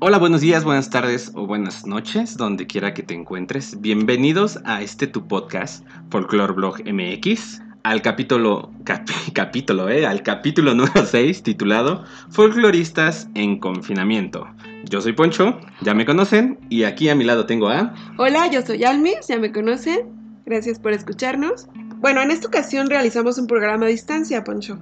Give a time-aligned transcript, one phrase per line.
[0.00, 3.80] Hola, buenos días, buenas tardes o buenas noches, donde quiera que te encuentres.
[3.80, 8.70] Bienvenidos a este tu podcast, Folklore Blog MX, al capítulo,
[9.34, 14.46] capítulo, eh, al capítulo número 6, titulado Folcloristas en confinamiento.
[14.84, 17.92] Yo soy Poncho, ya me conocen, y aquí a mi lado tengo a...
[18.18, 20.06] Hola, yo soy Almis, ya me conocen.
[20.46, 21.66] Gracias por escucharnos.
[21.96, 24.78] Bueno, en esta ocasión realizamos un programa a distancia, Poncho,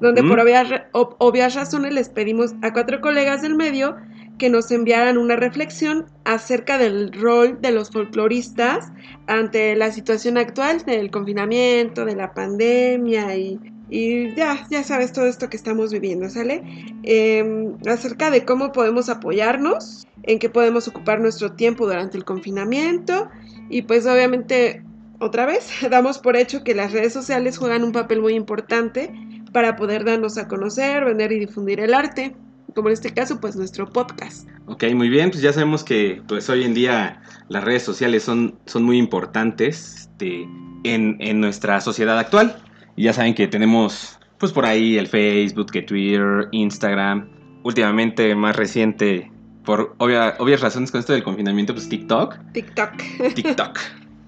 [0.00, 3.94] donde por obvias razones les pedimos a cuatro colegas del medio
[4.42, 8.90] que nos enviaran una reflexión acerca del rol de los folcloristas
[9.28, 15.48] ante la situación actual del confinamiento, de la pandemia y, ya, ya sabes todo esto
[15.48, 16.60] que estamos viviendo, ¿sale?
[17.04, 23.28] Em, acerca de cómo podemos apoyarnos, en qué podemos ocupar nuestro tiempo durante el confinamiento
[23.70, 24.82] y pues obviamente
[25.20, 29.14] otra vez damos por hecho que las redes sociales juegan un papel muy importante
[29.52, 32.34] para poder darnos a conocer, vender y difundir el arte
[32.74, 34.48] como en este caso, pues nuestro podcast.
[34.66, 38.58] Ok, muy bien, pues ya sabemos que pues hoy en día las redes sociales son,
[38.66, 40.48] son muy importantes este,
[40.84, 42.56] en, nuestra sociedad actual.
[42.96, 47.28] Y ya saben que tenemos pues por ahí el Facebook, que Twitter, Instagram,
[47.62, 49.30] últimamente más reciente,
[49.64, 52.36] por obvias razones con esto del confinamiento, pues TikTok.
[52.52, 52.90] TikTok.
[53.34, 53.78] TikTok.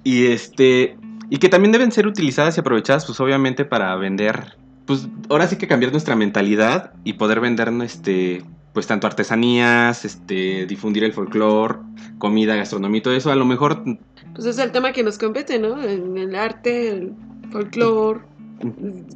[0.04, 0.96] y este...
[1.30, 5.56] Y que también deben ser utilizadas y aprovechadas, pues obviamente para vender pues ahora sí
[5.56, 11.78] que cambiar nuestra mentalidad y poder vender este pues tanto artesanías, este difundir el folclore,
[12.18, 13.84] comida, gastronomía y todo eso, a lo mejor
[14.34, 15.80] pues es el tema que nos compete, ¿no?
[15.82, 17.12] En el arte, el
[17.50, 18.20] folclore.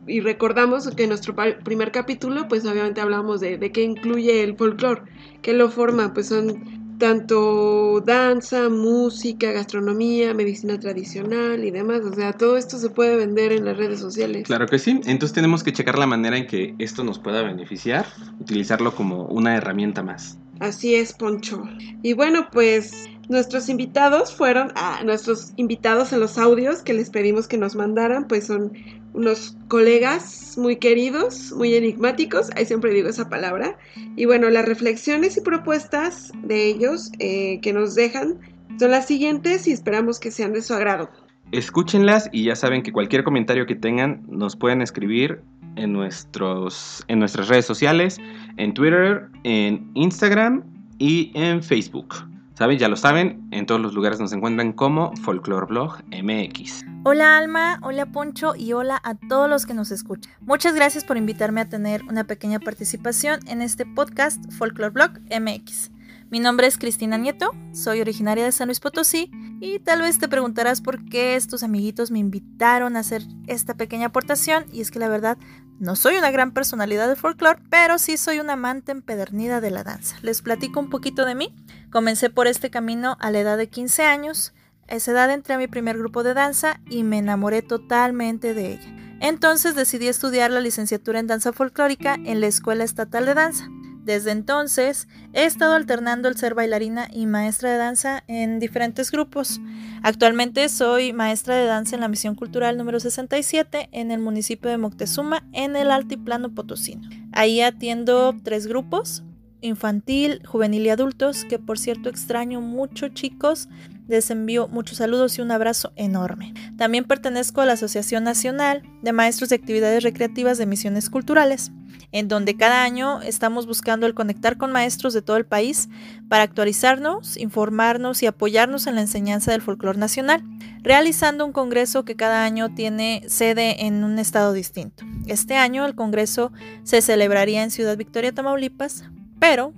[0.07, 4.57] Y recordamos que en nuestro primer capítulo, pues obviamente hablamos de, de qué incluye el
[4.57, 5.03] folclore,
[5.43, 12.03] qué lo forma, pues son tanto danza, música, gastronomía, medicina tradicional y demás.
[12.03, 14.47] O sea, todo esto se puede vender en las redes sociales.
[14.47, 15.01] Claro que sí.
[15.07, 18.07] Entonces tenemos que checar la manera en que esto nos pueda beneficiar,
[18.41, 20.39] utilizarlo como una herramienta más.
[20.61, 21.63] Así es, Poncho.
[22.03, 27.47] Y bueno, pues nuestros invitados fueron, ah, nuestros invitados en los audios que les pedimos
[27.47, 28.73] que nos mandaran, pues son
[29.19, 33.77] unos colegas muy queridos, muy enigmáticos, ahí siempre digo esa palabra.
[34.17, 38.39] Y bueno, las reflexiones y propuestas de ellos eh, que nos dejan
[38.79, 41.11] son las siguientes y esperamos que sean de su agrado.
[41.51, 45.41] Escúchenlas y ya saben que cualquier comentario que tengan nos pueden escribir
[45.75, 48.19] en, nuestros, en nuestras redes sociales,
[48.57, 50.63] en Twitter, en Instagram
[50.99, 52.15] y en Facebook.
[52.59, 52.77] ¿Saben?
[52.77, 56.85] Ya lo saben, en todos los lugares nos encuentran como Folklore Blog MX.
[57.05, 60.33] Hola Alma, hola Poncho y hola a todos los que nos escuchan.
[60.41, 65.93] Muchas gracias por invitarme a tener una pequeña participación en este podcast Folklore Blog MX.
[66.31, 69.31] Mi nombre es Cristina Nieto, soy originaria de San Luis Potosí
[69.61, 74.09] y tal vez te preguntarás por qué estos amiguitos me invitaron a hacer esta pequeña
[74.09, 75.39] aportación y es que la verdad
[75.79, 79.85] no soy una gran personalidad de folclore, pero sí soy una amante empedernida de la
[79.85, 80.17] danza.
[80.21, 81.55] Les platico un poquito de mí.
[81.91, 84.53] Comencé por este camino a la edad de 15 años.
[84.87, 88.75] A esa edad entré a mi primer grupo de danza y me enamoré totalmente de
[88.75, 89.17] ella.
[89.21, 93.69] Entonces decidí estudiar la licenciatura en danza folclórica en la Escuela Estatal de Danza.
[94.09, 99.61] Desde entonces he estado alternando el ser bailarina y maestra de danza en diferentes grupos.
[100.03, 104.79] Actualmente soy maestra de danza en la Misión Cultural número 67 en el municipio de
[104.79, 107.07] Moctezuma en el Altiplano Potosino.
[107.33, 109.25] Ahí atiendo tres grupos,
[109.61, 113.69] infantil, juvenil y adultos, que por cierto extraño mucho chicos.
[114.09, 116.55] Les envío muchos saludos y un abrazo enorme.
[116.77, 121.71] También pertenezco a la Asociación Nacional de Maestros de Actividades Recreativas de Misiones Culturales
[122.13, 125.89] en donde cada año estamos buscando el conectar con maestros de todo el país
[126.29, 130.43] para actualizarnos, informarnos y apoyarnos en la enseñanza del folclore nacional,
[130.83, 135.05] realizando un congreso que cada año tiene sede en un estado distinto.
[135.27, 136.53] Este año el congreso
[136.83, 139.05] se celebraría en Ciudad Victoria, Tamaulipas,
[139.39, 139.75] pero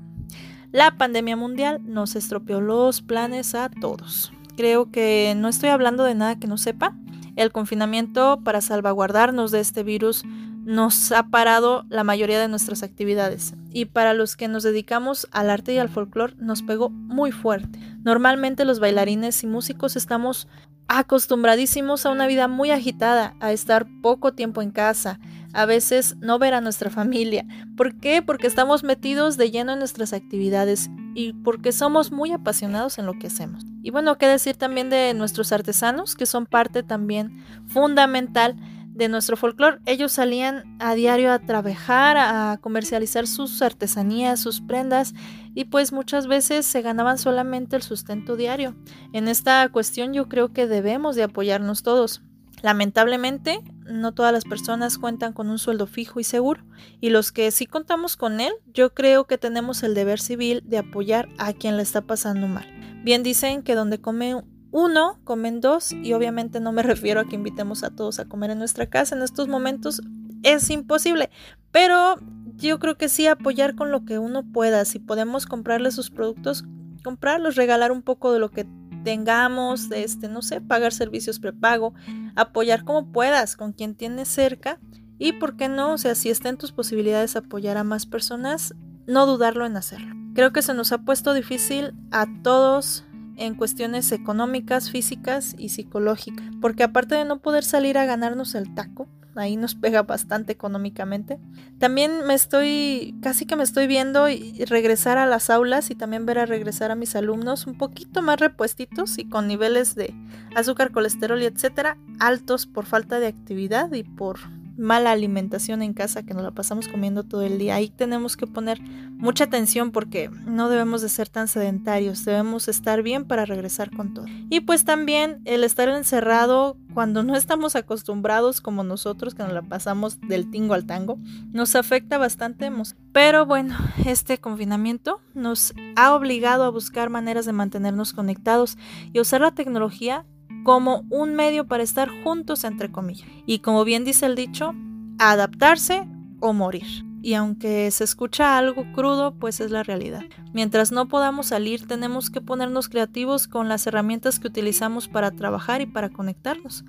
[0.72, 4.32] la pandemia mundial nos estropeó los planes a todos.
[4.56, 6.94] Creo que no estoy hablando de nada que no sepa.
[7.36, 10.24] El confinamiento para salvaguardarnos de este virus
[10.64, 15.50] nos ha parado la mayoría de nuestras actividades y para los que nos dedicamos al
[15.50, 17.78] arte y al folclore nos pegó muy fuerte.
[18.04, 20.46] Normalmente los bailarines y músicos estamos
[20.86, 25.20] acostumbradísimos a una vida muy agitada, a estar poco tiempo en casa,
[25.52, 27.44] a veces no ver a nuestra familia.
[27.76, 28.22] ¿Por qué?
[28.22, 33.18] Porque estamos metidos de lleno en nuestras actividades y porque somos muy apasionados en lo
[33.18, 33.64] que hacemos.
[33.82, 38.56] Y bueno, qué decir también de nuestros artesanos, que son parte también fundamental
[39.00, 39.80] de nuestro folclore.
[39.86, 45.14] Ellos salían a diario a trabajar, a comercializar sus artesanías, sus prendas
[45.54, 48.76] y pues muchas veces se ganaban solamente el sustento diario.
[49.12, 52.22] En esta cuestión yo creo que debemos de apoyarnos todos.
[52.62, 56.62] Lamentablemente, no todas las personas cuentan con un sueldo fijo y seguro,
[57.00, 60.78] y los que sí contamos con él, yo creo que tenemos el deber civil de
[60.78, 62.66] apoyar a quien le está pasando mal.
[63.02, 64.42] Bien dicen que donde come
[64.72, 68.50] uno, comen dos, y obviamente no me refiero a que invitemos a todos a comer
[68.50, 70.02] en nuestra casa en estos momentos,
[70.42, 71.30] es imposible,
[71.70, 72.16] pero
[72.56, 76.64] yo creo que sí apoyar con lo que uno pueda, si podemos comprarle sus productos,
[77.02, 78.66] comprarlos, regalar un poco de lo que
[79.04, 81.94] tengamos, este, no sé, pagar servicios prepago,
[82.36, 84.78] apoyar como puedas con quien tienes cerca
[85.18, 88.74] y por qué no, o sea, si está en tus posibilidades apoyar a más personas,
[89.06, 90.14] no dudarlo en hacerlo.
[90.34, 93.04] Creo que se nos ha puesto difícil a todos
[93.36, 98.74] en cuestiones económicas, físicas y psicológicas, porque aparte de no poder salir a ganarnos el
[98.74, 101.38] taco, ahí nos pega bastante económicamente.
[101.78, 106.26] También me estoy, casi que me estoy viendo y regresar a las aulas y también
[106.26, 110.14] ver a regresar a mis alumnos un poquito más repuestitos y con niveles de
[110.54, 114.38] azúcar, colesterol y etcétera altos por falta de actividad y por
[114.80, 117.74] mala alimentación en casa que nos la pasamos comiendo todo el día.
[117.74, 123.02] Ahí tenemos que poner mucha atención porque no debemos de ser tan sedentarios, debemos estar
[123.02, 124.26] bien para regresar con todo.
[124.48, 129.62] Y pues también el estar encerrado cuando no estamos acostumbrados como nosotros que nos la
[129.62, 131.18] pasamos del tingo al tango,
[131.52, 132.70] nos afecta bastante.
[133.12, 138.78] Pero bueno, este confinamiento nos ha obligado a buscar maneras de mantenernos conectados
[139.12, 140.24] y usar la tecnología
[140.62, 143.28] como un medio para estar juntos, entre comillas.
[143.46, 144.74] Y como bien dice el dicho,
[145.18, 146.06] adaptarse
[146.40, 147.04] o morir.
[147.22, 150.22] Y aunque se escucha algo crudo, pues es la realidad.
[150.54, 155.82] Mientras no podamos salir, tenemos que ponernos creativos con las herramientas que utilizamos para trabajar
[155.82, 156.84] y para conectarnos.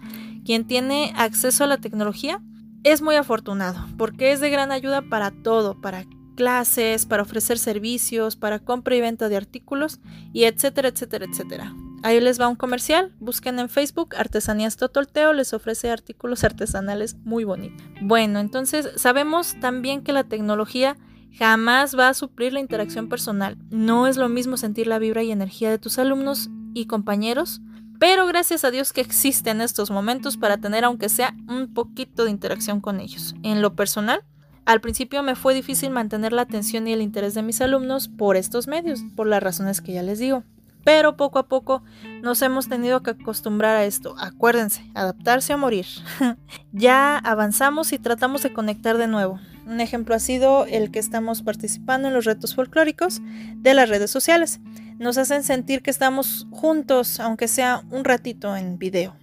[0.45, 2.41] Quien tiene acceso a la tecnología
[2.83, 8.35] es muy afortunado, porque es de gran ayuda para todo, para clases, para ofrecer servicios,
[8.35, 10.00] para compra y venta de artículos,
[10.33, 11.75] y etcétera, etcétera, etcétera.
[12.03, 13.13] Ahí les va un comercial.
[13.19, 15.33] Busquen en Facebook Artesanías Totolteo.
[15.33, 17.86] Les ofrece artículos artesanales muy bonitos.
[18.01, 20.98] Bueno, entonces sabemos también que la tecnología
[21.38, 23.57] jamás va a suplir la interacción personal.
[23.69, 27.62] No es lo mismo sentir la vibra y energía de tus alumnos y compañeros.
[28.00, 32.31] Pero gracias a Dios que existen estos momentos para tener aunque sea un poquito de
[32.31, 33.36] interacción con ellos.
[33.44, 34.24] En lo personal,
[34.65, 38.38] al principio me fue difícil mantener la atención y el interés de mis alumnos por
[38.38, 40.44] estos medios, por las razones que ya les digo.
[40.83, 41.83] Pero poco a poco
[42.22, 44.16] nos hemos tenido que acostumbrar a esto.
[44.18, 45.86] Acuérdense, adaptarse a morir.
[46.72, 49.39] ya avanzamos y tratamos de conectar de nuevo.
[49.66, 53.22] Un ejemplo ha sido el que estamos participando en los retos folclóricos
[53.57, 54.60] de las redes sociales.
[54.98, 59.16] Nos hacen sentir que estamos juntos, aunque sea un ratito en video.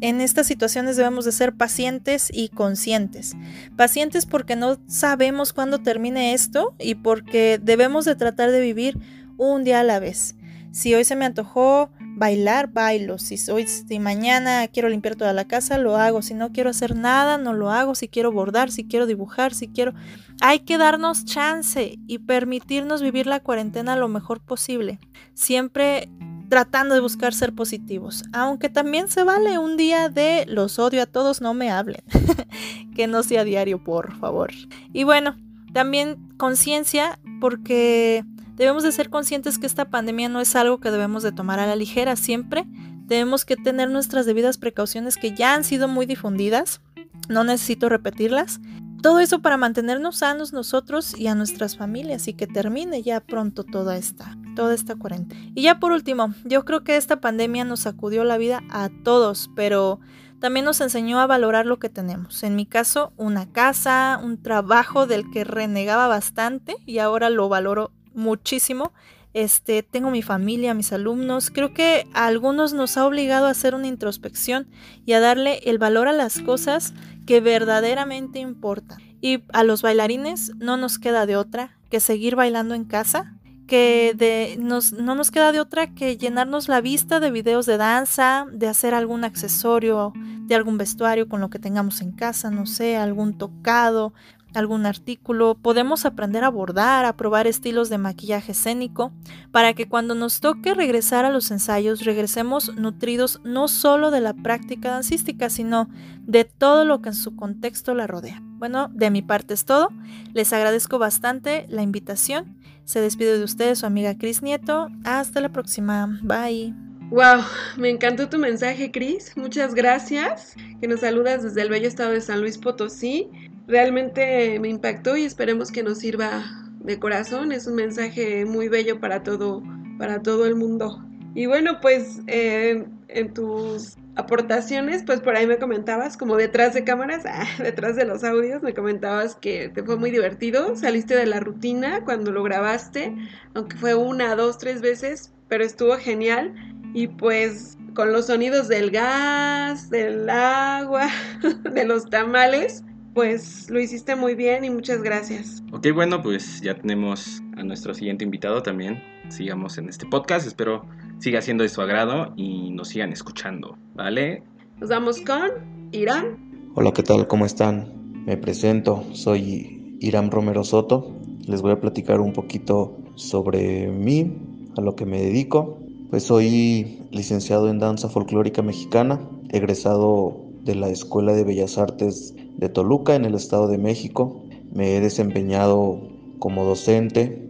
[0.00, 3.34] En estas situaciones debemos de ser pacientes y conscientes.
[3.76, 8.96] Pacientes porque no sabemos cuándo termine esto y porque debemos de tratar de vivir
[9.38, 10.36] un día a la vez.
[10.72, 13.18] Si hoy se me antojó bailar, bailo.
[13.18, 16.22] Si hoy, si mañana quiero limpiar toda la casa, lo hago.
[16.22, 17.94] Si no quiero hacer nada, no lo hago.
[17.94, 19.94] Si quiero bordar, si quiero dibujar, si quiero...
[20.40, 25.00] Hay que darnos chance y permitirnos vivir la cuarentena lo mejor posible.
[25.34, 26.08] Siempre
[26.48, 28.24] tratando de buscar ser positivos.
[28.32, 32.02] Aunque también se vale un día de los odio a todos, no me hablen.
[32.94, 34.50] que no sea diario, por favor.
[34.92, 35.36] Y bueno,
[35.72, 38.24] también conciencia porque
[38.58, 41.66] Debemos de ser conscientes que esta pandemia no es algo que debemos de tomar a
[41.66, 42.64] la ligera siempre.
[43.06, 46.80] Debemos que tener nuestras debidas precauciones que ya han sido muy difundidas.
[47.28, 48.58] No necesito repetirlas.
[49.00, 53.62] Todo eso para mantenernos sanos nosotros y a nuestras familias y que termine ya pronto
[53.62, 55.40] toda esta, toda esta cuarentena.
[55.54, 59.50] Y ya por último, yo creo que esta pandemia nos sacudió la vida a todos,
[59.54, 60.00] pero
[60.40, 62.42] también nos enseñó a valorar lo que tenemos.
[62.42, 67.92] En mi caso, una casa, un trabajo del que renegaba bastante y ahora lo valoro
[68.18, 68.92] muchísimo.
[69.32, 71.50] Este, tengo mi familia, mis alumnos.
[71.50, 74.68] Creo que a algunos nos ha obligado a hacer una introspección
[75.06, 76.92] y a darle el valor a las cosas
[77.26, 78.98] que verdaderamente importan.
[79.20, 83.34] Y a los bailarines no nos queda de otra que seguir bailando en casa,
[83.66, 87.76] que de, nos, no nos queda de otra que llenarnos la vista de videos de
[87.76, 90.12] danza, de hacer algún accesorio,
[90.46, 94.14] de algún vestuario con lo que tengamos en casa, no sé, algún tocado,
[94.54, 99.12] algún artículo, podemos aprender a bordar, a probar estilos de maquillaje escénico,
[99.52, 104.34] para que cuando nos toque regresar a los ensayos regresemos nutridos no solo de la
[104.34, 105.88] práctica dancística, sino
[106.22, 108.42] de todo lo que en su contexto la rodea.
[108.58, 109.88] Bueno, de mi parte es todo.
[110.32, 112.56] Les agradezco bastante la invitación.
[112.84, 114.88] Se despide de ustedes su amiga Cris Nieto.
[115.04, 116.18] Hasta la próxima.
[116.22, 116.74] Bye.
[117.10, 117.42] Wow,
[117.76, 119.32] me encantó tu mensaje, Cris.
[119.36, 120.54] Muchas gracias.
[120.80, 123.30] Que nos saludas desde el bello estado de San Luis Potosí
[123.68, 126.44] realmente me impactó y esperemos que nos sirva
[126.80, 127.52] de corazón.
[127.52, 129.62] Es un mensaje muy bello para todo,
[129.98, 131.04] para todo el mundo.
[131.34, 137.24] Y bueno, pues en tus aportaciones, pues por ahí me comentabas, como detrás de cámaras,
[137.26, 141.38] ah, detrás de los audios, me comentabas que te fue muy divertido, saliste de la
[141.38, 143.14] rutina cuando lo grabaste,
[143.54, 146.52] aunque fue una, dos, tres veces, pero estuvo genial
[146.94, 151.08] y pues con los sonidos del gas, del agua,
[151.72, 152.82] de los tamales,
[153.18, 155.64] pues lo hiciste muy bien y muchas gracias.
[155.72, 159.02] Ok, bueno, pues ya tenemos a nuestro siguiente invitado también.
[159.28, 160.46] Sigamos en este podcast.
[160.46, 160.84] Espero
[161.18, 164.44] siga siendo de su agrado y nos sigan escuchando, ¿vale?
[164.78, 166.70] Nos vamos con Irán.
[166.76, 167.26] Hola, ¿qué tal?
[167.26, 167.92] ¿Cómo están?
[168.24, 171.12] Me presento, soy Irán Romero Soto.
[171.44, 174.32] Les voy a platicar un poquito sobre mí,
[174.76, 175.80] a lo que me dedico.
[176.10, 182.68] Pues soy licenciado en danza folclórica mexicana, egresado de la Escuela de Bellas Artes de
[182.68, 184.42] Toluca en el Estado de México.
[184.72, 186.00] Me he desempeñado
[186.38, 187.48] como docente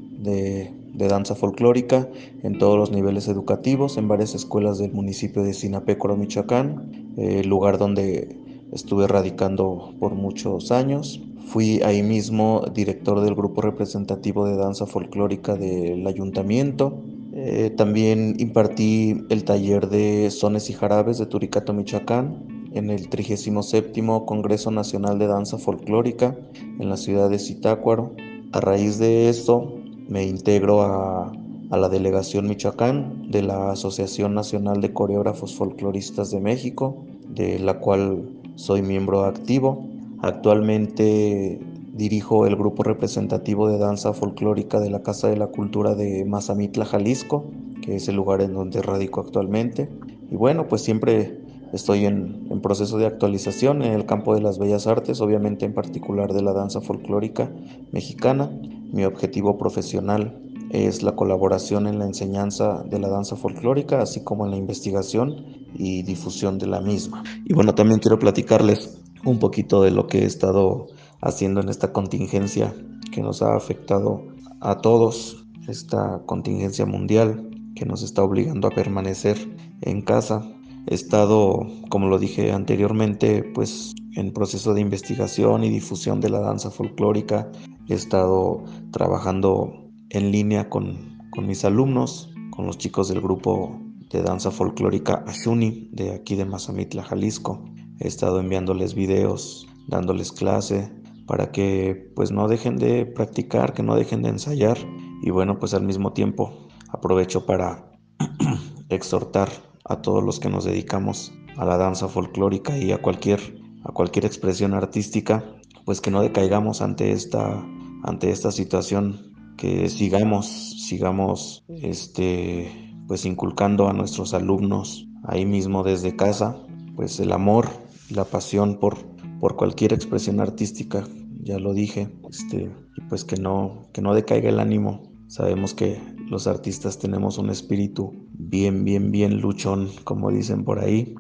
[0.99, 2.09] de danza folclórica
[2.43, 7.79] en todos los niveles educativos, en varias escuelas del municipio de Sinapécoro, Michoacán, eh, lugar
[7.79, 8.37] donde
[8.73, 11.23] estuve radicando por muchos años.
[11.47, 16.99] Fui ahí mismo director del grupo representativo de danza folclórica del ayuntamiento.
[17.33, 24.03] Eh, también impartí el taller de sones y jarabes de Turicato, Michoacán, en el 37
[24.25, 26.37] Congreso Nacional de Danza Folclórica
[26.79, 28.13] en la ciudad de Zitácuaro.
[28.53, 29.75] A raíz de esto,
[30.09, 31.33] me integro a,
[31.71, 38.31] la delegación Michoacán de la Asociación Nacional de Coreógrafos Folcloristas de México, de la cual
[38.55, 39.85] soy miembro activo.
[40.23, 41.61] Actualmente
[41.93, 46.87] dirijo el grupo representativo de danza folclórica de la Casa de la Cultura de Mazamitla,
[46.87, 47.45] Jalisco,
[47.83, 49.91] que es el lugar en donde radico actualmente.
[50.31, 54.87] Y bueno, pues siempre estoy en, proceso de actualización en el campo de las bellas
[54.87, 57.51] artes, obviamente en particular de la danza folclórica
[57.93, 58.51] mexicana.
[58.93, 64.45] Mi objetivo profesional es la colaboración en la enseñanza de la danza folclórica, así como
[64.45, 67.23] en la investigación y difusión de la misma.
[67.45, 70.87] Y bueno, también quiero platicarles un poquito de lo que he estado
[71.21, 72.75] haciendo en esta contingencia
[73.13, 74.25] que nos ha afectado
[74.61, 79.37] a todos, esta contingencia mundial que nos está obligando a permanecer
[79.83, 80.43] en casa.
[80.91, 86.41] He estado, como lo dije anteriormente, pues en proceso de investigación y difusión de la
[86.41, 87.51] danza folclórica
[87.89, 93.81] He estado trabajando en línea con, mis alumnos, con los chicos del grupo
[94.11, 97.65] de danza folclórica Ashuni de aquí de Mazamitla, Jalisco.
[98.01, 100.91] He estado enviándoles videos, dándoles clase
[101.27, 104.79] para que pues no dejen de practicar, que no dejen de ensayar
[105.23, 107.93] y bueno, pues al mismo tiempo aprovecho para
[108.89, 113.93] exhortar a todos los que nos dedicamos a la danza folclórica y a cualquier a
[113.93, 115.45] cualquier expresión artística,
[115.85, 117.65] pues que no decaigamos ante esta
[118.03, 119.29] ante esta situación
[119.59, 120.47] que sigamos,
[120.87, 126.57] sigamos este, pues inculcando a nuestros alumnos ahí mismo desde casa,
[126.97, 127.69] pues el amor,
[128.09, 128.97] la pasión por,
[129.41, 131.05] por cualquier expresión artística,
[131.43, 135.08] ya lo dije, este, y pues que no, que no decaiga el ánimo.
[135.29, 141.15] Sabemos que los artistas tenemos un espíritu bien, bien, bien luchón, como dicen por ahí.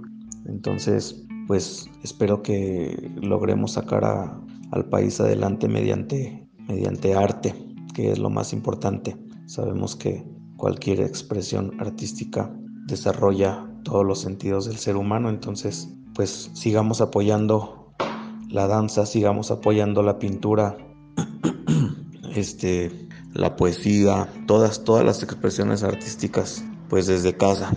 [0.46, 4.04] Entonces, pues espero que logremos sacar
[4.72, 7.54] al país adelante mediante mediante arte,
[7.94, 9.16] que es lo más importante.
[9.46, 10.24] Sabemos que
[10.56, 12.54] cualquier expresión artística
[12.86, 17.94] desarrolla todos los sentidos del ser humano, entonces pues sigamos apoyando
[18.48, 20.76] la danza, sigamos apoyando la pintura,
[22.34, 27.76] este, la poesía, todas, todas las expresiones artísticas, pues desde casa.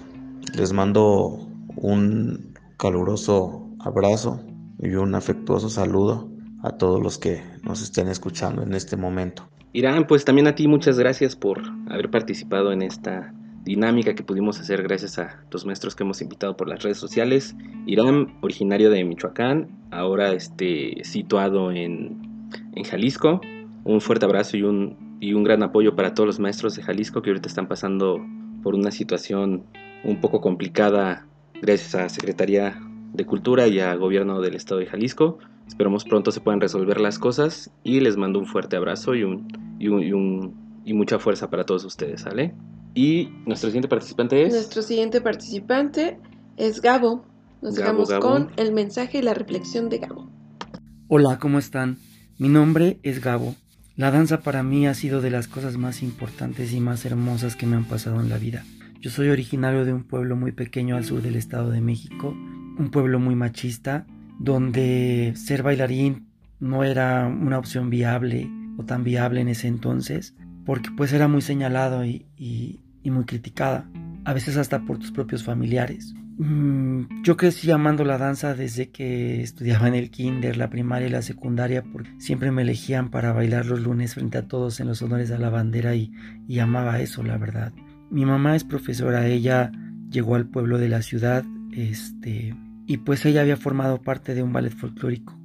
[0.55, 4.41] Les mando un caluroso abrazo
[4.79, 6.29] y un afectuoso saludo
[6.63, 9.47] a todos los que nos estén escuchando en este momento.
[9.73, 14.59] Irán, pues también a ti muchas gracias por haber participado en esta dinámica que pudimos
[14.59, 17.55] hacer gracias a los maestros que hemos invitado por las redes sociales.
[17.85, 23.39] Irán, originario de Michoacán, ahora este, situado en, en Jalisco.
[23.83, 27.21] Un fuerte abrazo y un, y un gran apoyo para todos los maestros de Jalisco
[27.21, 28.19] que ahorita están pasando
[28.63, 29.63] por una situación
[30.03, 31.27] un poco complicada
[31.61, 32.81] gracias a Secretaría
[33.13, 35.37] de Cultura y a Gobierno del Estado de Jalisco.
[35.67, 39.47] Esperamos pronto se puedan resolver las cosas y les mando un fuerte abrazo y, un,
[39.79, 42.55] y, un, y, mucha fuerza para todos ustedes, ¿sale?
[42.95, 44.53] Y nuestro siguiente participante es...
[44.53, 46.17] Nuestro siguiente participante
[46.57, 47.25] es Gabo.
[47.61, 50.31] Nos dejamos con el mensaje y la reflexión de Gabo.
[51.07, 51.99] Hola, ¿cómo están?
[52.39, 53.55] Mi nombre es Gabo.
[53.97, 57.65] La danza para mí ha sido de las cosas más importantes y más hermosas que
[57.65, 58.63] me han pasado en la vida.
[59.01, 62.89] Yo soy originario de un pueblo muy pequeño al sur del Estado de México, un
[62.89, 64.05] pueblo muy machista,
[64.39, 66.27] donde ser bailarín
[66.59, 71.41] no era una opción viable o tan viable en ese entonces, porque pues era muy
[71.41, 73.89] señalado y, muy criticada,
[74.23, 76.13] a veces hasta por tus propios familiares.
[76.37, 81.11] Mm, yo crecí amando la danza desde que estudiaba en el kinder, la primaria y
[81.11, 85.01] la secundaria, porque siempre me elegían para bailar los lunes frente a todos en los
[85.01, 86.11] honores a la bandera y,
[86.47, 87.73] y amaba eso, la verdad.
[88.09, 89.71] Mi mamá es profesora, ella
[90.09, 92.55] llegó al pueblo de la ciudad, este,
[92.87, 95.39] y pues ella había formado parte de un ballet folclórico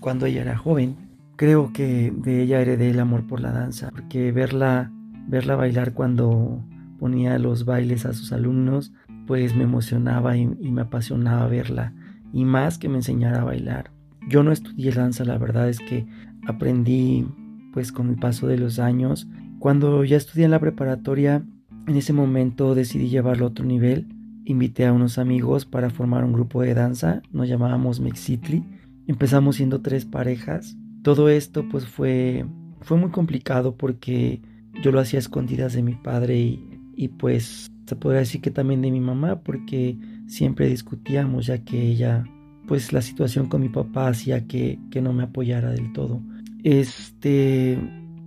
[0.00, 0.96] cuando ella era joven.
[1.36, 4.92] Creo que de ella heredé el amor por la danza, porque verla,
[5.28, 6.64] verla bailar cuando
[6.98, 8.92] ponía los bailes a sus alumnos
[9.26, 11.92] pues me emocionaba y, me apasionaba verla
[12.32, 13.90] y más que me enseñara a bailar.
[14.28, 16.06] Yo no estudié danza, la verdad es que
[16.46, 17.26] aprendí
[17.72, 19.28] pues con el paso de los años.
[19.58, 21.44] Cuando ya estudié en la preparatoria,
[21.86, 24.08] en ese momento decidí llevarlo a otro nivel.
[24.44, 28.64] Invité a unos amigos para formar un grupo de danza, nos llamábamos Mexitli.
[29.06, 30.76] Empezamos siendo tres parejas.
[31.02, 32.44] Todo esto pues fue,
[32.80, 34.40] fue muy complicado porque
[34.82, 38.50] yo lo hacía a escondidas de mi padre y, y pues se podría decir que
[38.50, 42.24] también de mi mamá porque siempre discutíamos ya que ella
[42.66, 46.20] pues la situación con mi papá hacía que, que no me apoyara del todo.
[46.64, 47.78] Este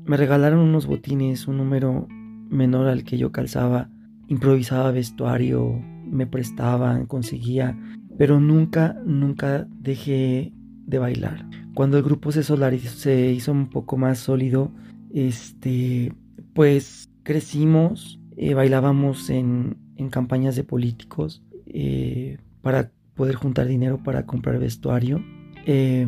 [0.06, 2.08] me regalaron unos botines, un número
[2.50, 3.90] menor al que yo calzaba,
[4.28, 7.78] improvisaba vestuario, me prestaban, conseguía,
[8.18, 10.54] pero nunca, nunca dejé
[10.88, 11.48] de bailar.
[11.76, 14.72] Cuando el grupo se solarizó, se hizo un poco más sólido,
[15.14, 16.14] este,
[16.54, 19.76] pues crecimos, eh, bailábamos en,
[20.12, 25.22] campañas de políticos eh, para poder juntar dinero para comprar vestuario.
[25.66, 26.08] Eh,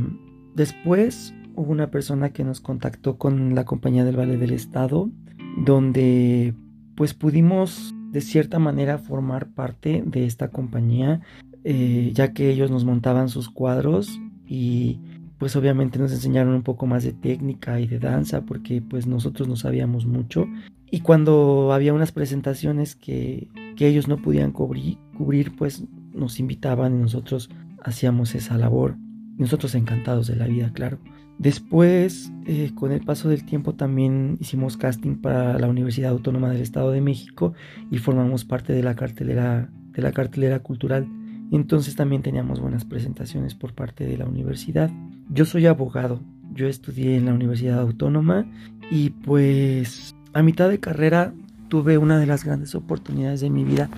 [0.55, 5.09] después hubo una persona que nos contactó con la compañía del Ballet del Estado,
[5.57, 6.53] donde
[6.95, 11.19] pues pudimos de cierta manera formar parte de esta compañía,
[11.65, 15.01] ya que ellos nos montaban sus cuadros y
[15.37, 19.49] pues obviamente nos enseñaron un poco más de técnica y de danza porque pues nosotros
[19.49, 20.47] no sabíamos mucho
[20.91, 23.47] y cuando había unas presentaciones que,
[23.79, 25.83] ellos no podían cubrir, cubrir, pues
[26.13, 27.49] nos invitaban y nosotros
[27.81, 28.95] hacíamos esa labor.
[29.39, 30.99] nosotros encantados de la vida, claro.
[31.39, 36.61] Después, eh, con el paso del tiempo, también hicimos casting para la Universidad Autónoma del
[36.61, 37.53] Estado de México
[37.89, 41.07] y formamos parte de la cartelera, de la cartelera cultural.
[41.51, 44.91] Entonces también teníamos buenas presentaciones por parte de la universidad.
[45.31, 46.21] Yo soy abogado,
[46.53, 48.45] yo estudié en la Universidad Autónoma
[48.91, 51.33] y pues a mitad de carrera
[51.67, 53.89] tuve una de las grandes oportunidades de mi vida,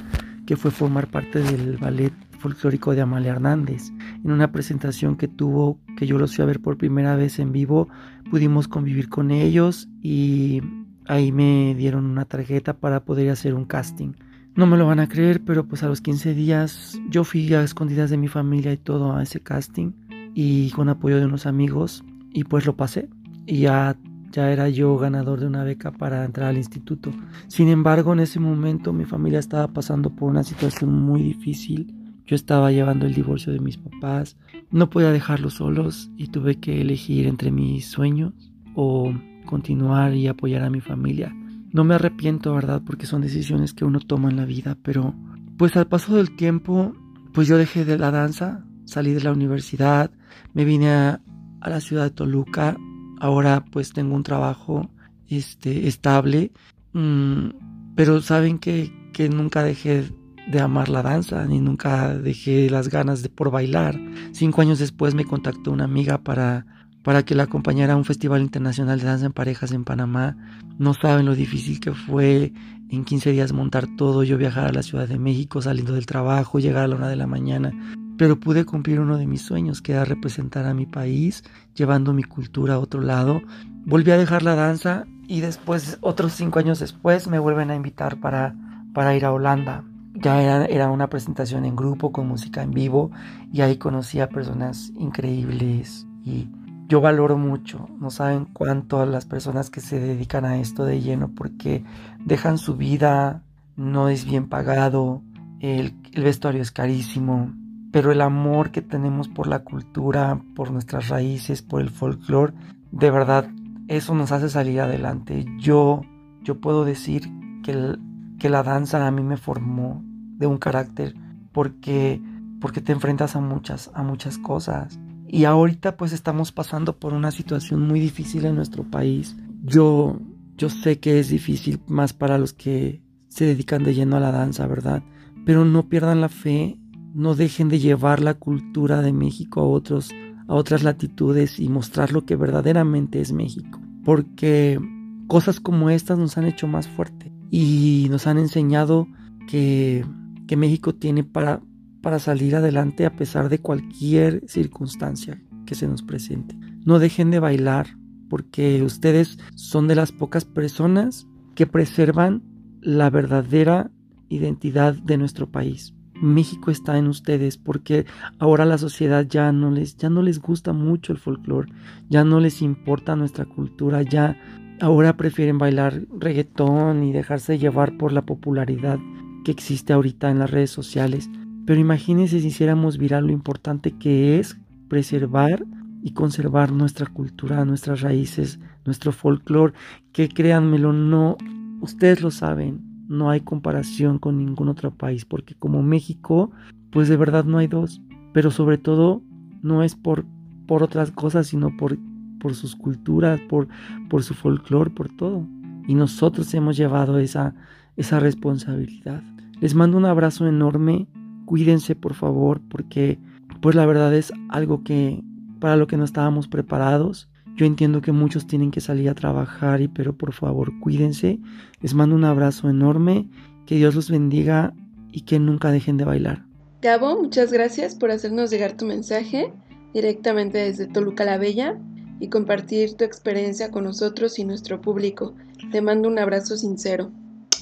[0.46, 3.92] que fue formar parte del ballet folclórico de Amalia Hernández.
[4.24, 7.52] En una presentación que tuvo, que yo los fui a ver por primera vez en
[7.52, 7.88] vivo,
[8.30, 10.62] pudimos convivir con ellos y
[11.08, 14.14] ahí me dieron una tarjeta para poder hacer un casting.
[14.56, 17.64] No me lo van a creer, pero pues a los 15 días yo fui a
[17.64, 19.94] escondidas de mi familia y todo a ese casting
[20.36, 23.10] y con apoyo de unos amigos y pues lo pasé.
[23.48, 23.96] Y ya
[24.34, 27.12] ya era yo ganador de una beca para entrar al instituto.
[27.48, 31.94] Sin embargo, en ese momento mi familia estaba pasando por una situación muy difícil.
[32.26, 34.36] Yo estaba llevando el divorcio de mis papás,
[34.72, 38.34] no podía dejarlos solos y tuve que elegir entre mis sueños
[38.76, 39.14] o
[39.46, 41.36] continuar y apoyar a mi familia.
[41.72, 42.82] No me arrepiento, ¿verdad?
[42.84, 45.14] Porque son decisiones que uno toma en la vida, pero
[45.58, 46.94] pues al paso del tiempo,
[47.34, 50.10] pues yo dejé de la danza, salí de la universidad,
[50.54, 51.22] me vine a,
[51.62, 52.78] a la ciudad de Toluca
[53.24, 54.90] ahora pues tengo un trabajo
[55.30, 56.52] este, estable,
[56.92, 60.12] mm, pero saben que, que nunca dejé
[60.52, 63.98] de amar la danza, ni nunca dejé las ganas de por bailar.
[64.34, 66.66] Cinco años después me contactó una amiga para,
[67.02, 70.36] para que la acompañara a un festival internacional de danza en parejas en Panamá.
[70.78, 72.52] No saben lo difícil que fue
[72.90, 76.60] en 15 días montar todo, yo viajar a la Ciudad de México saliendo del trabajo,
[76.60, 77.72] llegar a la una de la mañana,
[78.18, 81.44] pero pude cumplir uno de mis sueños, que era representar a mi país,
[81.76, 83.42] llevando mi cultura a otro lado.
[83.86, 88.20] Volví a dejar la danza y después, otros cinco años después, me vuelven a invitar
[88.20, 88.56] para,
[88.94, 89.84] para ir a Holanda.
[90.14, 93.12] Ya era, era una presentación en grupo con música en vivo
[93.52, 96.48] y ahí conocí a personas increíbles y
[96.88, 97.90] yo valoro mucho.
[98.00, 101.84] No saben cuánto las personas que se dedican a esto de lleno porque
[102.24, 103.42] dejan su vida,
[103.76, 105.24] no es bien pagado,
[105.60, 107.52] el vestuario es carísimo,
[107.94, 112.56] pero el amor que tenemos por la cultura, por nuestras raíces, por el folclore,
[112.92, 113.48] de verdad,
[113.88, 115.46] eso nos hace salir adelante.
[115.60, 116.02] Yo,
[116.42, 117.30] yo puedo decir
[117.62, 117.96] que,
[118.40, 121.14] que la danza a mí me formó de un carácter
[121.52, 122.20] porque,
[122.60, 125.00] porque te enfrentas a muchas, a muchas cosas.
[125.28, 129.38] Y ahorita pues estamos pasando por una situación muy difícil en nuestro país.
[129.62, 130.20] Yo,
[130.58, 134.32] yo sé que es difícil más para los que se dedican de lleno a la
[134.32, 135.04] danza, ¿verdad?
[135.46, 136.80] Pero no pierdan la fe
[137.14, 140.12] no dejen de llevar la cultura de México a, otros,
[140.48, 143.80] a otras latitudes y mostrar lo que verdaderamente es México.
[144.04, 144.80] Porque
[145.28, 149.08] cosas como estas nos han hecho más fuerte y nos han enseñado
[149.48, 150.06] que,
[150.48, 151.62] que México tiene para,
[152.02, 156.56] para salir adelante a pesar de cualquier circunstancia que se nos presente.
[156.86, 157.88] No dejen de bailar
[158.30, 162.44] porque ustedes son de las pocas personas que preservan
[162.82, 163.92] la verdadera
[164.28, 165.94] identidad de nuestro país.
[166.24, 168.06] México está en ustedes porque
[168.40, 171.72] ahora la sociedad ya no les ya no les gusta mucho el folclore,
[172.10, 174.38] ya no les importa nuestra cultura, ya
[174.80, 179.00] ahora prefieren bailar reggaetón y dejarse llevar por la popularidad
[179.44, 181.30] que existe ahorita en las redes sociales.
[181.66, 184.58] Pero imagínense si hiciéramos viral lo importante que es
[184.88, 185.66] preservar
[186.02, 189.74] y conservar nuestra cultura, nuestras raíces, nuestro folclore,
[190.12, 191.38] que créanmelo, no,
[191.82, 196.52] ustedes lo saben, no hay comparación con ningún otro país, porque como México,
[196.92, 198.02] pues de verdad no hay dos,
[198.34, 199.22] pero sobre todo
[199.62, 200.26] no es por,
[200.68, 201.98] por otras cosas, sino por,
[202.40, 203.68] por sus culturas, por,
[204.10, 205.48] por su folclore, por todo.
[205.88, 207.56] Y nosotros hemos llevado esa,
[207.98, 209.24] esa responsabilidad.
[209.60, 211.08] Les mando un abrazo enorme,
[211.46, 213.20] cuídense por favor, porque
[213.62, 215.24] pues la verdad es algo que
[215.60, 219.82] para lo que no estábamos preparados yo entiendo que muchos tienen que salir a trabajar,
[219.82, 221.40] y, pero por favor cuídense.
[221.82, 223.28] Les mando un abrazo enorme,
[223.66, 224.74] que Dios los bendiga
[225.12, 226.46] y que nunca dejen de bailar.
[226.82, 229.54] Gabo, muchas gracias por hacernos llegar tu mensaje
[229.94, 231.80] directamente desde Toluca la Bella
[232.20, 235.36] y compartir tu experiencia con nosotros y nuestro público.
[235.72, 237.12] Te mando un abrazo sincero.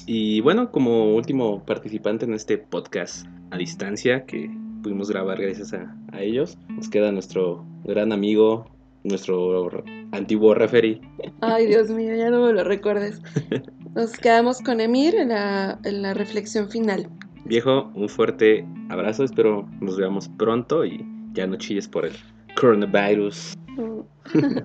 [0.06, 4.50] Y bueno, como último participante en este podcast a distancia que
[4.82, 8.66] pudimos grabar gracias a, a ellos, nos queda nuestro gran amigo
[9.04, 9.70] nuestro
[10.12, 11.00] antiguo referee.
[11.40, 13.20] Ay, Dios mío, ya no me lo recuerdes.
[13.94, 17.10] Nos quedamos con Emir en la, en la reflexión final.
[17.44, 22.12] Viejo, un fuerte abrazo, espero nos veamos pronto y ya no chilles por el
[22.58, 23.54] coronavirus.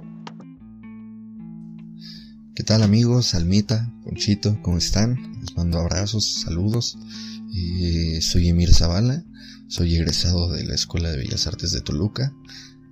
[2.56, 3.34] ¿Qué tal amigos?
[3.34, 5.18] Almita, Ponchito, ¿cómo están?
[5.42, 6.98] Les mando abrazos, saludos.
[7.56, 9.24] Eh, soy Emir Zavala,
[9.68, 12.32] soy egresado de la Escuela de Bellas Artes de Toluca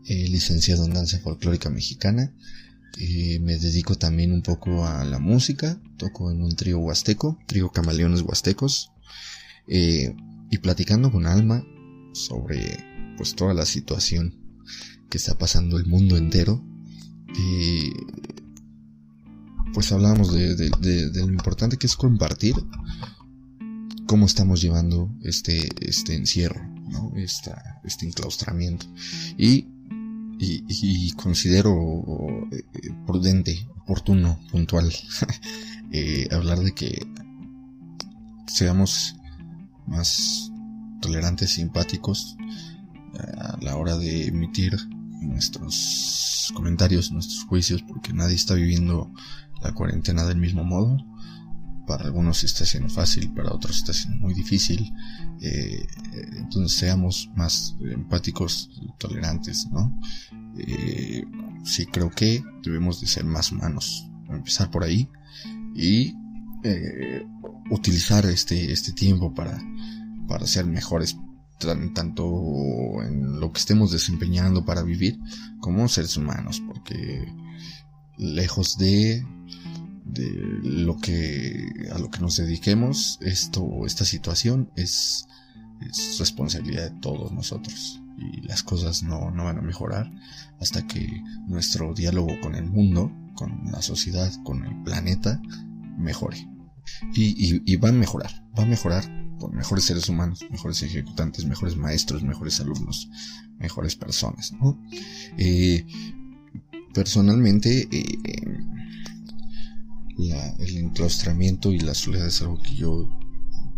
[0.08, 2.32] eh, licenciado en danza folclórica mexicana.
[3.00, 7.70] Eh, me dedico también un poco a la música, toco en un trío huasteco, trío
[7.72, 8.92] camaleones huastecos,
[9.68, 10.16] eh,
[10.52, 11.66] y platicando con Alma
[12.14, 12.78] sobre
[13.18, 14.36] pues toda la situación
[15.10, 16.64] que está pasando el mundo entero,
[19.74, 20.70] pues hablábamos de,
[21.16, 22.56] lo importante que es compartir
[24.08, 27.12] cómo estamos llevando este, este encierro, ¿no?
[27.16, 28.86] este enclaustramiento.
[29.38, 29.75] Y
[30.38, 32.64] y, considero eh,
[33.06, 34.92] prudente, oportuno, puntual
[35.92, 37.06] eh, hablar de que
[38.48, 39.16] seamos
[39.88, 40.52] más
[41.02, 42.36] tolerantes, simpáticos
[43.14, 44.76] eh, a la hora de emitir
[45.22, 49.12] nuestros comentarios, nuestros juicios, porque nadie está viviendo
[49.62, 50.98] la cuarentena del mismo modo
[51.86, 54.92] para algunos está siendo fácil, para otros está siendo muy difícil.
[55.42, 55.86] Eh,
[56.38, 60.00] entonces seamos más empáticos, tolerantes, ¿no?
[60.58, 61.24] Eh,
[61.64, 65.10] sí creo que debemos de ser más humanos, empezar por ahí
[65.76, 66.16] y
[66.64, 67.26] eh,
[67.70, 69.62] utilizar este, este tiempo para,
[70.28, 71.18] para ser mejores
[71.58, 75.18] tanto en lo que estemos desempeñando para vivir
[75.60, 77.34] como seres humanos, porque
[78.18, 79.26] lejos de
[80.06, 85.28] de lo que a lo que nos dediquemos, esto, esta situación es,
[86.18, 90.10] responsabilidad de todos nosotros y las cosas no, van a mejorar
[90.62, 95.42] hasta que nuestro diálogo con el mundo, con la sociedad, con el planeta
[95.98, 96.48] mejore.
[97.14, 99.04] Y, va a mejorar, va a mejorar
[99.38, 103.10] con mejores seres humanos, mejores ejecutantes, mejores maestros, mejores alumnos,
[103.60, 104.54] mejores personas.
[105.38, 105.86] Eh,
[106.94, 108.20] personalmente, eh,
[110.18, 113.10] el enclaustramiento y la soledad es algo que yo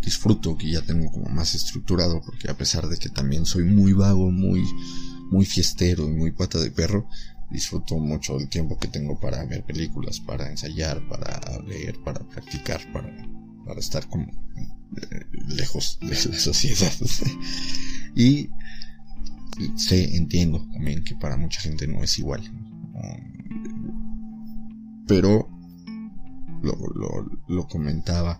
[0.01, 3.93] disfruto, que ya tengo como más estructurado, porque a pesar de que también soy muy
[3.93, 4.63] vago, muy,
[5.31, 7.09] muy fiestero y muy pata de perro,
[7.49, 12.81] disfruto mucho del tiempo que tengo para ver películas, para ensayar, para leer, para practicar,
[12.91, 13.09] para,
[13.65, 16.93] para estar como eh, lejos de la sociedad.
[18.15, 18.49] y
[19.75, 22.41] sé, entiendo también que para mucha gente no es igual.
[25.07, 25.56] Pero
[26.61, 28.39] lo, comentaba,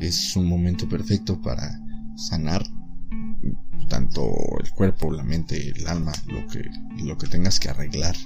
[0.00, 1.80] es un momento perfecto para
[2.16, 2.64] sanar
[3.88, 4.30] tanto
[4.62, 6.64] el cuerpo, la mente, el alma, lo que,
[7.02, 8.16] lo que tengas que arreglar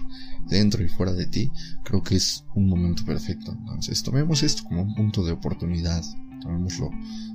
[0.49, 1.51] dentro y fuera de ti,
[1.85, 3.53] creo que es un momento perfecto.
[3.53, 6.05] Entonces, tomemos esto como un punto de oportunidad,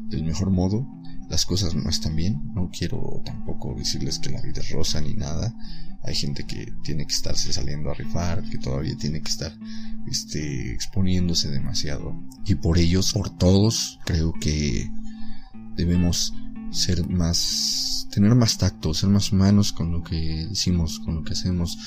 [0.09, 0.87] del mejor modo.
[1.29, 5.13] Las cosas no están bien, no quiero tampoco decirles que la vida es rosa ni
[5.13, 5.55] nada.
[6.03, 9.51] Hay gente que tiene que estarse saliendo a rifar, que todavía tiene que estar
[10.07, 12.15] este, exponiéndose demasiado.
[12.45, 14.89] Y por ellos, por todos, creo que
[15.75, 16.33] debemos
[16.71, 21.33] ser más, tener más tacto, ser más humanos con lo que decimos, con lo que
[21.33, 21.77] hacemos.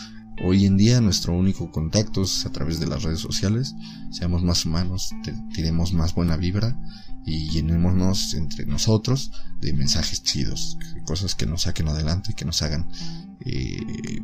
[0.40, 3.75] Hoy en día nuestro único contacto es a través de las redes sociales.
[4.11, 5.11] Seamos más humanos,
[5.53, 6.77] tiremos más buena vibra
[7.25, 12.62] y llenémonos entre nosotros de mensajes chidos, cosas que nos saquen adelante y que nos
[12.62, 12.88] hagan
[13.40, 14.21] eh,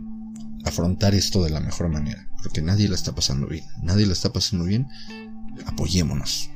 [0.64, 2.28] afrontar esto de la mejor manera.
[2.42, 4.88] Porque nadie la está pasando bien, nadie la está pasando bien.
[5.66, 6.50] Apoyémonos.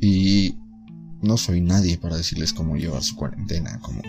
[0.00, 0.56] Y
[1.20, 4.02] no soy nadie para decirles cómo llevar su cuarentena, cómo,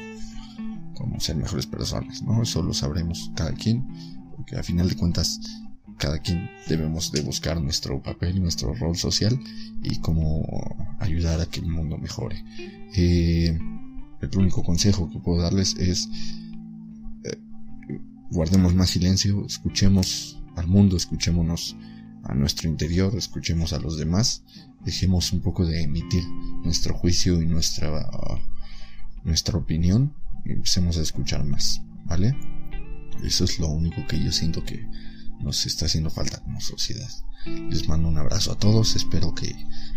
[0.96, 2.42] cómo ser mejores personas, ¿no?
[2.42, 3.86] Eso lo sabremos cada quien,
[4.44, 5.40] porque a final de cuentas
[5.98, 9.40] cada quien debemos de buscar nuestro papel, nuestro rol social
[9.82, 10.44] y cómo
[11.00, 12.44] ayudar a que el mundo mejore.
[12.94, 13.58] Eh,
[14.22, 16.10] el único consejo que puedo darles es
[17.24, 17.40] eh,
[18.32, 21.78] guardemos más silencio, escuchemos al mundo, escuchémonos
[22.24, 24.44] a nuestro interior, escuchemos a los demás,
[24.84, 26.24] dejemos un poco de emitir
[26.66, 28.10] nuestro juicio y nuestra
[29.24, 32.36] nuestra opinión y empecemos a escuchar más, ¿vale?
[33.24, 34.88] Eso es lo único que yo siento que
[35.40, 37.10] nos está haciendo falta como sociedad.
[37.46, 39.54] Les mando un abrazo a todos, espero que,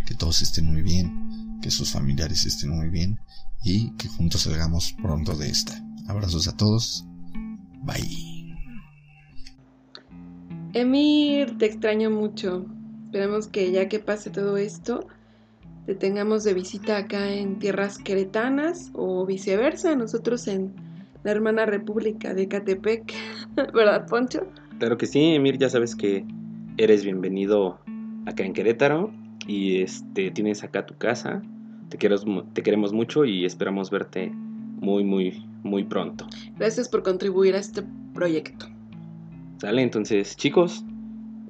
[0.06, 3.20] que todos estén muy bien, que sus familiares estén muy bien
[3.62, 5.80] y que juntos salgamos pronto de esta.
[6.08, 7.04] Abrazos a todos,
[7.82, 8.56] bye.
[10.72, 12.66] Emir, te extraño mucho.
[13.04, 15.06] Esperemos que ya que pase todo esto,
[15.86, 20.74] te tengamos de visita acá en tierras queretanas o viceversa, nosotros en
[21.26, 23.12] la hermana república de Catepec,
[23.74, 24.46] ¿verdad, Poncho?
[24.78, 26.24] Claro que sí, Emir, ya sabes que
[26.76, 27.80] eres bienvenido
[28.26, 29.12] acá en Querétaro
[29.48, 31.42] y este tienes acá tu casa.
[31.88, 36.28] Te, te queremos mucho y esperamos verte muy, muy, muy pronto.
[36.58, 37.82] Gracias por contribuir a este
[38.14, 38.66] proyecto.
[39.58, 40.84] Sale, entonces, chicos,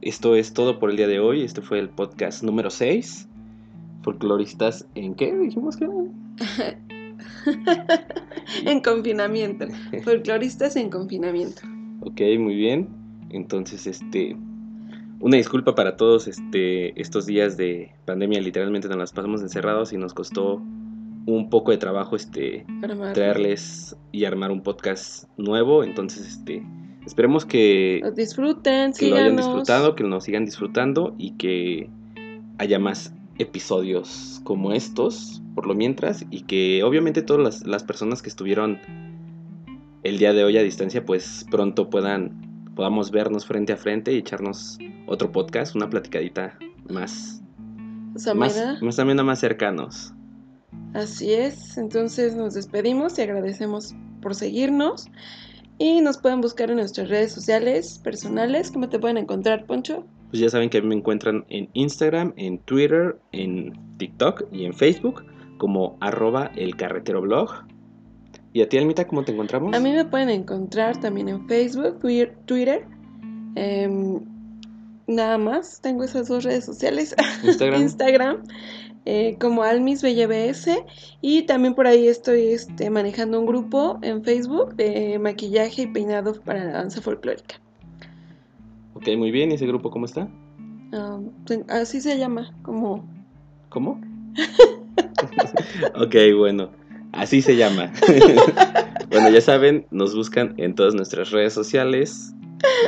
[0.01, 1.43] esto es todo por el día de hoy.
[1.43, 3.29] Este fue el podcast número 6.
[4.05, 6.77] Folcloristas en qué dijimos que era?
[8.65, 9.67] en confinamiento.
[10.03, 11.63] Folcloristas en confinamiento.
[12.01, 12.89] Ok, muy bien.
[13.31, 14.37] Entonces, este,
[15.21, 19.97] una disculpa para todos este, estos días de pandemia, literalmente nos las pasamos encerrados y
[19.97, 20.63] nos costó
[21.27, 22.65] un poco de trabajo este
[23.13, 26.63] traerles y armar un podcast nuevo, entonces este
[27.05, 31.91] esperemos que disfruten, que lo hayan disfrutado, que nos sigan disfrutando y que
[32.59, 38.23] haya más episodios como estos por lo mientras y que obviamente todas las, las personas
[38.23, 38.79] que estuvieron
[40.03, 42.47] el día de hoy a distancia pues pronto puedan
[42.77, 46.57] podamos vernos frente a frente y echarnos otro podcast, una platicadita
[46.89, 47.43] más.
[48.35, 50.13] Más, más también más cercanos.
[50.95, 55.09] Así es, entonces nos despedimos y agradecemos por seguirnos.
[55.79, 58.71] Y nos pueden buscar en nuestras redes sociales personales.
[58.71, 60.07] ¿Cómo te pueden encontrar, Poncho?
[60.37, 65.25] Pues ya saben que me encuentran en Instagram, en Twitter, en TikTok y en Facebook
[65.57, 67.65] como arroba el carretero blog.
[68.53, 69.75] ¿Y a ti, Almita, cómo te encontramos?
[69.75, 72.01] A mí me pueden encontrar también en Facebook,
[72.45, 72.85] Twitter.
[73.55, 74.21] Em,
[75.07, 77.17] nada más, tengo esas dos redes sociales.
[77.43, 77.81] Instagram.
[77.81, 78.43] Instagram
[79.07, 80.69] eh, como AlmisBLBS.
[81.23, 86.39] Y también por ahí estoy este, manejando un grupo en Facebook de maquillaje y peinado
[86.43, 87.59] para la danza folclórica.
[88.97, 89.51] Ok, muy bien.
[89.51, 90.27] ¿Y ese grupo cómo está?
[90.95, 91.21] Ah,
[91.69, 93.07] así se llama, como...
[93.69, 94.01] ¿Cómo?
[95.95, 96.71] ok, bueno.
[97.13, 97.93] Así se llama.
[99.11, 102.35] bueno, ya saben, nos buscan en todas nuestras redes sociales,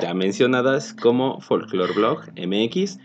[0.01, 2.99] ya mencionadas como Folklore Blog MX.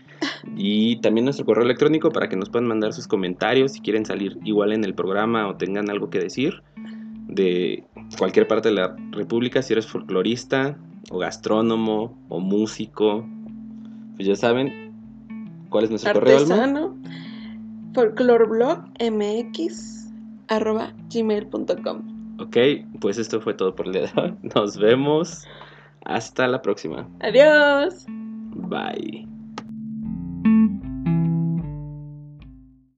[0.56, 4.38] Y también nuestro correo electrónico para que nos puedan mandar sus comentarios si quieren salir
[4.44, 6.62] igual en el programa o tengan algo que decir
[7.28, 7.84] de
[8.16, 10.78] cualquier parte de la República, si eres folclorista
[11.10, 13.24] o gastrónomo o músico.
[14.16, 14.92] Pues ya saben
[15.70, 16.94] cuál es nuestro correo.
[17.94, 18.44] Folklore
[19.10, 20.12] MX
[20.48, 22.14] arroba gmail.com.
[22.40, 22.56] Ok,
[23.00, 24.34] pues esto fue todo por el día de hoy.
[24.54, 25.44] Nos vemos.
[26.04, 27.08] Hasta la próxima.
[27.20, 28.04] Adiós.
[28.08, 29.33] Bye.